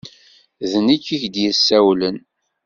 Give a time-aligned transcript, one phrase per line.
[0.71, 2.17] D nekk i k-d-yessawlen.